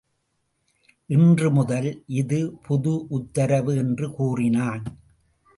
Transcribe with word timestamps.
இன்று 1.09 1.51
முதல் 1.51 2.03
இது 2.13 2.39
புது 2.63 3.07
உத்தரவு 3.09 3.75
என்று 3.75 4.11
கூறினான். 4.11 4.83